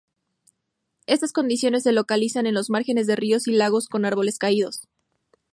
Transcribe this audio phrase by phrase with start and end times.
[1.05, 4.87] Estas condiciones se localizan en los márgenes de ríos y lagos con árboles caídos.